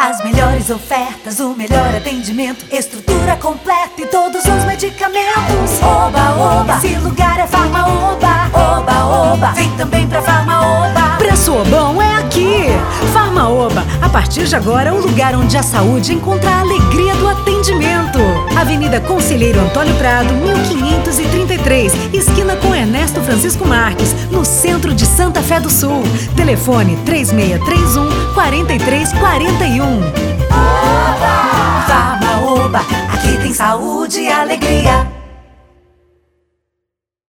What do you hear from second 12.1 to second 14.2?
aqui. Farma Oba, a